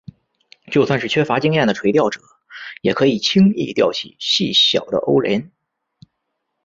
[0.71, 2.19] 就算是缺乏经验的垂钓者
[2.81, 5.51] 也可以轻易钓起细小的欧鲢。